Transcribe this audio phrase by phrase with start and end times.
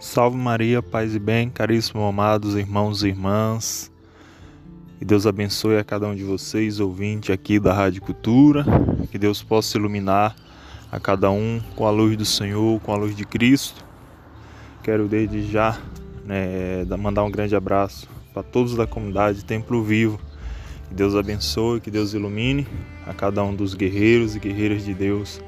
[0.00, 3.90] Salve Maria, paz e bem, caríssimos amados irmãos e irmãs.
[4.96, 8.64] Que Deus abençoe a cada um de vocês, ouvinte aqui da Rádio Cultura.
[9.10, 10.36] Que Deus possa iluminar
[10.92, 13.84] a cada um com a luz do Senhor, com a luz de Cristo.
[14.84, 15.76] Quero desde já
[16.24, 20.20] né, mandar um grande abraço para todos da comunidade Templo Vivo.
[20.88, 22.68] Que Deus abençoe, que Deus ilumine
[23.04, 25.40] a cada um dos guerreiros e guerreiras de Deus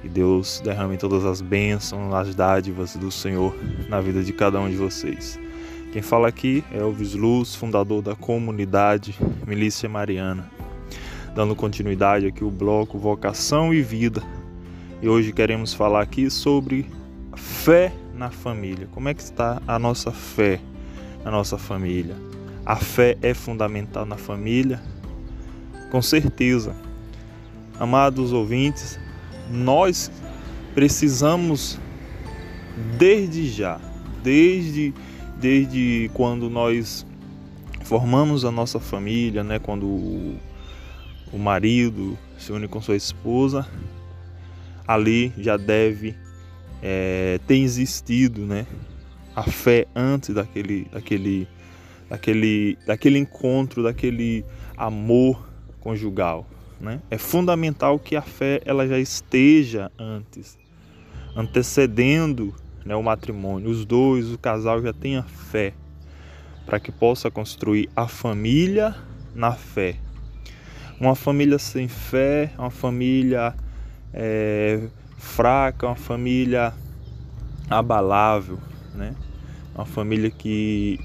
[0.00, 3.54] que Deus derrame todas as bênçãos, as dádivas do Senhor
[3.88, 5.38] na vida de cada um de vocês.
[5.92, 10.50] Quem fala aqui é Elvis Luz, fundador da comunidade Milícia Mariana.
[11.34, 14.22] Dando continuidade aqui o bloco Vocação e Vida.
[15.02, 16.86] E hoje queremos falar aqui sobre
[17.34, 18.88] fé na família.
[18.92, 20.60] Como é que está a nossa fé
[21.24, 22.16] na nossa família?
[22.64, 24.80] A fé é fundamental na família?
[25.90, 26.76] Com certeza.
[27.78, 28.98] Amados ouvintes,
[29.50, 30.10] nós
[30.74, 31.78] precisamos
[32.96, 33.80] desde já,
[34.22, 34.94] desde
[35.40, 37.06] desde quando nós
[37.84, 40.36] formamos a nossa família, né, quando o,
[41.32, 43.66] o marido se une com sua esposa,
[44.86, 46.14] ali já deve
[46.82, 48.66] é, ter existido, né,
[49.34, 51.48] a fé antes daquele, daquele,
[52.08, 54.44] daquele, daquele encontro, daquele
[54.76, 55.48] amor
[55.80, 56.46] conjugal.
[56.80, 57.00] Né?
[57.10, 60.58] É fundamental que a fé ela já esteja antes,
[61.36, 63.70] antecedendo né, o matrimônio.
[63.70, 65.74] Os dois, o casal já tenha fé
[66.64, 68.94] para que possa construir a família
[69.34, 69.96] na fé.
[70.98, 73.54] Uma família sem fé, uma família
[74.12, 74.88] é,
[75.18, 76.72] fraca, uma família
[77.68, 78.58] abalável,
[78.94, 79.14] né?
[79.74, 81.00] Uma família que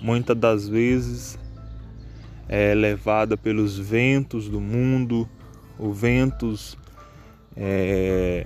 [0.00, 1.38] muitas das vezes
[2.52, 5.28] é levada pelos ventos do mundo,
[5.78, 6.76] os ventos
[7.56, 8.44] é,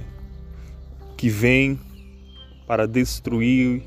[1.17, 1.81] que vêm
[2.67, 3.83] para destruir,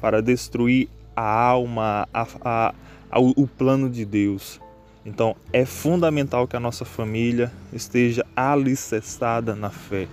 [0.00, 2.74] para destruir a alma, a, a,
[3.10, 4.58] a, o plano de Deus.
[5.04, 10.08] Então é fundamental que a nossa família esteja alicerçada na fé.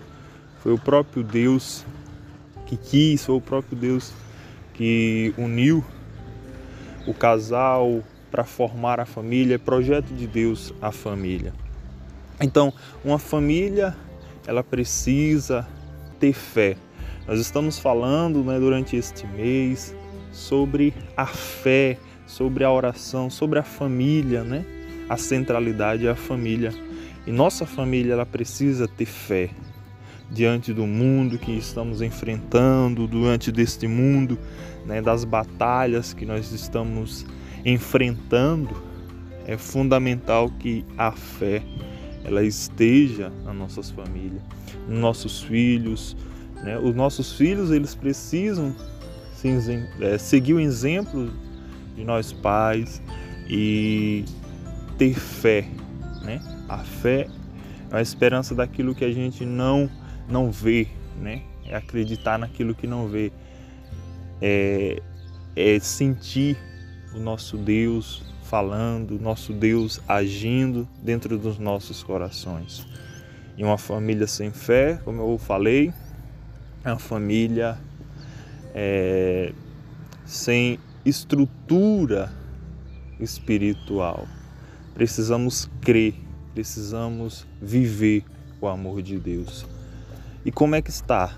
[0.61, 1.85] Foi o próprio Deus
[2.65, 4.11] que quis, foi o próprio Deus
[4.73, 5.81] que uniu
[7.07, 11.53] o casal, para formar a família, é projeto de Deus a família.
[12.39, 13.95] Então, uma família,
[14.47, 15.67] ela precisa
[16.19, 16.77] ter fé.
[17.27, 19.93] Nós estamos falando né, durante este mês
[20.31, 24.65] sobre a fé, sobre a oração, sobre a família, né?
[25.09, 26.73] A centralidade é a família.
[27.27, 29.49] E nossa família ela precisa ter fé
[30.31, 34.39] diante do mundo que estamos enfrentando, diante deste mundo,
[34.85, 37.25] né, das batalhas que nós estamos
[37.65, 38.75] enfrentando,
[39.45, 41.61] é fundamental que a fé
[42.23, 44.41] ela esteja nas nossas famílias,
[44.87, 46.15] nos nossos filhos.
[46.63, 46.77] Né?
[46.77, 48.75] Os nossos filhos eles precisam
[49.99, 51.31] é, seguir o exemplo
[51.95, 53.01] de nós pais
[53.49, 54.23] e
[54.97, 55.65] ter fé.
[56.23, 56.39] Né?
[56.69, 57.27] A fé
[57.91, 59.89] é a esperança daquilo que a gente não,
[60.29, 60.87] não vê,
[61.19, 61.41] né?
[61.65, 63.31] é acreditar naquilo que não vê,
[64.41, 65.01] é,
[65.55, 66.57] é sentir
[67.13, 72.85] o nosso Deus falando, nosso Deus agindo dentro dos nossos corações.
[73.57, 75.93] E uma família sem fé, como eu falei,
[76.83, 77.77] é uma família
[78.73, 79.53] é,
[80.25, 82.31] sem estrutura
[83.19, 84.27] espiritual.
[84.93, 86.15] Precisamos crer,
[86.53, 88.25] precisamos viver
[88.59, 89.65] o amor de Deus.
[90.43, 91.37] E como é que está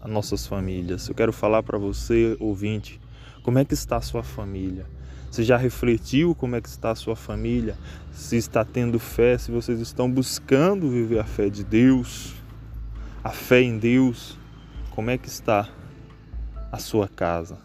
[0.00, 1.08] as nossas famílias?
[1.08, 3.00] Eu quero falar para você, ouvinte,
[3.44, 4.86] como é que está a sua família?
[5.30, 7.76] Você já refletiu como é que está a sua família?
[8.10, 12.34] Se está tendo fé, se vocês estão buscando viver a fé de Deus,
[13.22, 14.38] a fé em Deus,
[14.92, 15.68] como é que está
[16.72, 17.58] a sua casa?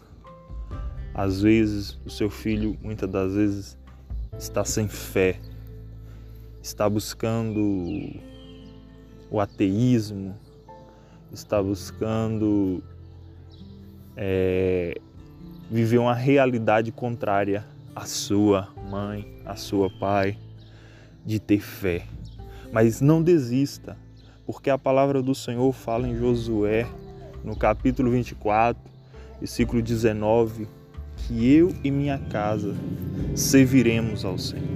[1.14, 3.78] Às vezes, o seu filho, muitas das vezes,
[4.38, 5.40] está sem fé,
[6.62, 8.20] está buscando
[9.30, 10.36] o ateísmo,
[11.32, 12.82] está buscando
[14.14, 15.00] é,
[15.70, 17.64] viver uma realidade contrária
[17.94, 20.36] à sua mãe, à sua pai,
[21.24, 22.02] de ter fé.
[22.72, 23.96] Mas não desista,
[24.44, 26.86] porque a palavra do Senhor fala em Josué,
[27.44, 28.82] no capítulo 24,
[29.38, 30.66] versículo 19,
[31.16, 32.74] que eu e minha casa
[33.36, 34.66] serviremos ao Senhor.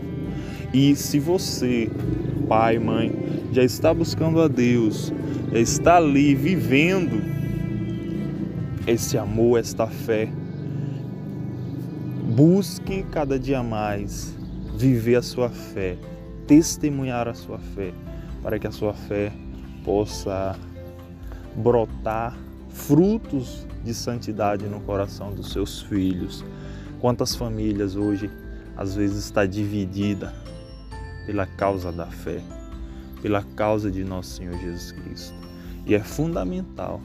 [0.72, 1.90] E se você,
[2.48, 3.12] pai, mãe,
[3.52, 5.12] já está buscando a Deus,
[5.52, 7.20] já está ali vivendo
[8.86, 10.28] esse amor, esta fé,
[12.34, 14.34] Busque cada dia mais
[14.76, 15.96] viver a sua fé,
[16.48, 17.94] testemunhar a sua fé,
[18.42, 19.32] para que a sua fé
[19.84, 20.58] possa
[21.54, 22.36] brotar
[22.70, 26.44] frutos de santidade no coração dos seus filhos.
[27.00, 28.28] Quantas famílias hoje
[28.76, 30.34] às vezes está dividida
[31.26, 32.40] pela causa da fé,
[33.22, 35.36] pela causa de nosso Senhor Jesus Cristo.
[35.86, 37.00] E é fundamental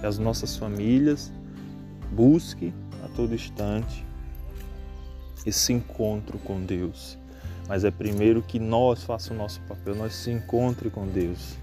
[0.00, 1.32] que as nossas famílias
[2.10, 2.74] busquem
[3.04, 4.04] a todo instante
[5.44, 7.18] esse encontro com Deus.
[7.68, 11.56] Mas é primeiro que nós façamos o nosso papel, nós se encontre com Deus.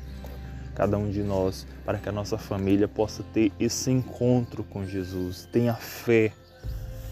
[0.76, 5.48] Cada um de nós, para que a nossa família possa ter esse encontro com Jesus.
[5.52, 6.32] Tenha fé.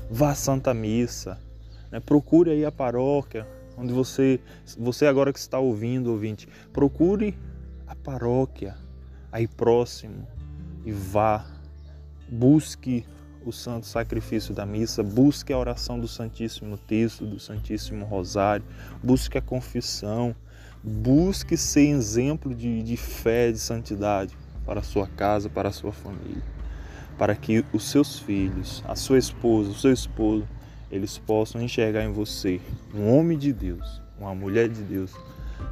[0.10, 1.38] Vá à Santa Missa.
[1.92, 2.00] Né?
[2.00, 3.46] Procure aí a paróquia,
[3.78, 4.40] onde você,
[4.78, 7.38] você agora que está ouvindo, ouvinte, procure
[7.86, 8.76] a paróquia
[9.32, 10.28] aí próximo
[10.86, 11.46] e vá,
[12.30, 13.06] busque
[13.50, 18.66] o santo sacrifício da missa, busque a oração do Santíssimo Texto, do Santíssimo Rosário,
[19.02, 20.36] busque a confissão,
[20.84, 24.36] busque ser exemplo de, de fé, de santidade
[24.66, 26.44] para a sua casa, para a sua família,
[27.18, 30.46] para que os seus filhos, a sua esposa, o seu esposo,
[30.92, 32.60] eles possam enxergar em você
[32.94, 35.14] um homem de Deus, uma mulher de Deus,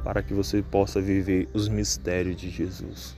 [0.02, 3.14] para que você possa viver os mistérios de Jesus.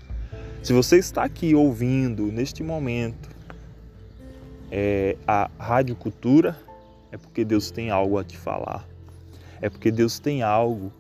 [0.63, 3.38] Se você está aqui ouvindo neste momento
[4.71, 6.57] é, a Rádio Cultura,
[7.11, 8.87] é porque Deus tem algo a te falar.
[9.61, 10.93] É porque Deus tem algo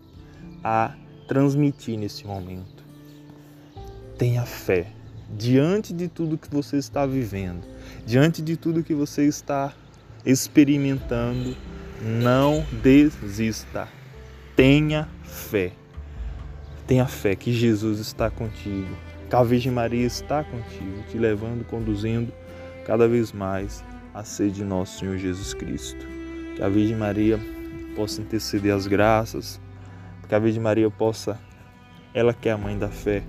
[0.64, 0.94] a
[1.26, 2.82] transmitir nesse momento.
[4.16, 4.86] Tenha fé.
[5.36, 7.62] Diante de tudo que você está vivendo,
[8.06, 9.74] diante de tudo que você está
[10.24, 11.54] experimentando,
[12.02, 13.86] não desista.
[14.56, 15.72] Tenha fé.
[16.86, 18.96] Tenha fé que Jesus está contigo,
[19.28, 22.32] que a Virgem Maria está contigo, te levando, conduzindo
[22.88, 26.06] cada vez mais a ser de nosso Senhor Jesus Cristo.
[26.56, 27.38] Que a Virgem Maria
[27.94, 29.60] possa interceder as graças,
[30.26, 31.38] que a Virgem Maria possa,
[32.14, 33.22] ela que é a mãe da fé,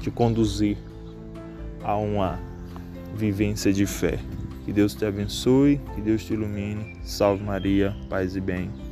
[0.00, 0.76] te conduzir
[1.84, 2.40] a uma
[3.14, 4.18] vivência de fé.
[4.64, 6.98] Que Deus te abençoe, que Deus te ilumine.
[7.04, 8.89] Salve Maria, paz e bem.